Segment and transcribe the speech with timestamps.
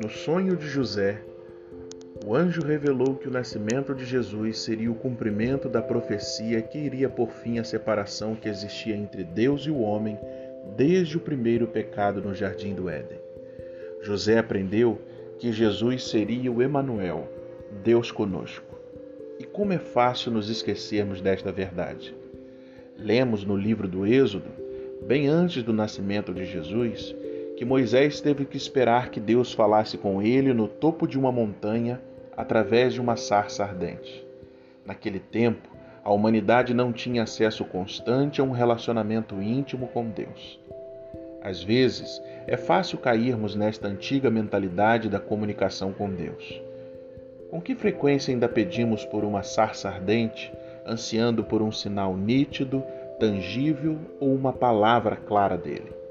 [0.00, 1.20] No sonho de José,
[2.26, 7.08] o anjo revelou que o nascimento de Jesus seria o cumprimento da profecia que iria
[7.08, 10.18] por fim a separação que existia entre Deus e o homem
[10.76, 13.18] desde o primeiro pecado no jardim do Éden.
[14.00, 14.98] José aprendeu
[15.38, 17.28] que Jesus seria o Emanuel,
[17.84, 18.78] Deus conosco.
[19.38, 22.14] E como é fácil nos esquecermos desta verdade.
[22.96, 24.61] Lemos no livro do Êxodo,
[25.06, 27.14] bem antes do nascimento de Jesus,
[27.56, 32.00] que Moisés teve que esperar que Deus falasse com ele no topo de uma montanha
[32.36, 34.26] através de uma sarça ardente.
[34.86, 35.68] Naquele tempo,
[36.04, 40.58] a humanidade não tinha acesso constante a um relacionamento íntimo com Deus.
[41.42, 46.60] Às vezes, é fácil cairmos nesta antiga mentalidade da comunicação com Deus.
[47.50, 50.52] Com que frequência ainda pedimos por uma sarça ardente,
[50.86, 52.82] ansiando por um sinal nítido,
[53.22, 56.02] tangível ou uma palavra clara dele?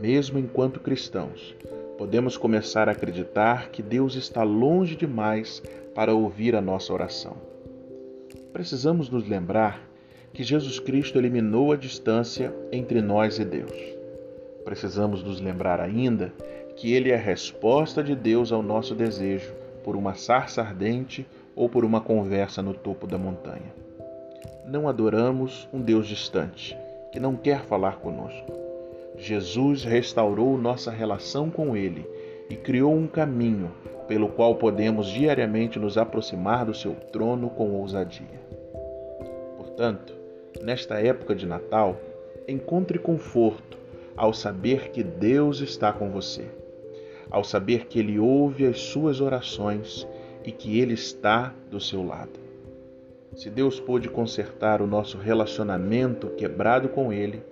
[0.00, 1.54] mesmo enquanto cristãos,
[1.96, 5.62] podemos começar a acreditar que Deus está longe demais
[5.94, 7.36] para ouvir a nossa oração.
[8.52, 9.80] Precisamos nos lembrar
[10.32, 13.72] que Jesus Cristo eliminou a distância entre nós e Deus.
[14.64, 16.32] Precisamos nos lembrar ainda
[16.76, 19.52] que Ele é a resposta de Deus ao nosso desejo
[19.84, 23.72] por uma sarça ardente ou por uma conversa no topo da montanha.
[24.66, 26.76] Não adoramos um Deus distante,
[27.12, 28.50] que não quer falar conosco.
[29.16, 32.08] Jesus restaurou nossa relação com Ele
[32.48, 33.70] e criou um caminho
[34.08, 38.40] pelo qual podemos diariamente nos aproximar do seu trono com ousadia.
[39.58, 40.14] Portanto,
[40.62, 41.96] nesta época de Natal,
[42.48, 43.76] encontre conforto
[44.16, 46.46] ao saber que Deus está com você,
[47.30, 50.06] ao saber que Ele ouve as suas orações
[50.42, 52.43] e que Ele está do seu lado.
[53.34, 57.42] Se Deus pôde consertar o nosso relacionamento quebrado com Ele,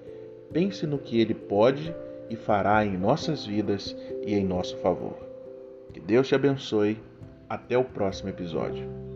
[0.52, 1.94] pense no que Ele pode
[2.30, 5.16] e fará em nossas vidas e em nosso favor.
[5.92, 6.98] Que Deus te abençoe.
[7.48, 9.11] Até o próximo episódio.